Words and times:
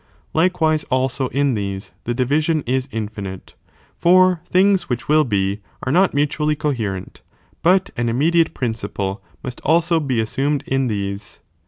Likewise 0.33 0.83
also 0.85 1.27
in 1.27 1.53
these 1.53 1.91
the 2.05 2.15
division 2.15 2.63
is 2.65 2.89
infinite, 2.91 3.53
fer 3.95 4.41
things 4.49 4.89
which 4.89 5.07
will 5.07 5.23
he, 5.29 5.59
are 5.83 5.91
not 5.91 6.15
mutually 6.15 6.55
coherent, 6.55 7.21
but 7.61 7.91
an 7.95 8.09
im 8.09 8.17
mediate 8.17 8.55
principle 8.55 9.21
must 9.43 9.61
also 9.61 9.99
be 9.99 10.19
assumed 10.19 10.63
in 10.65 10.87
these. 10.87 11.39